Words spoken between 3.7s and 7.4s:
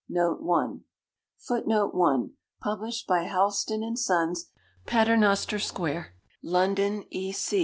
and Sons, Paternoster square, London, E.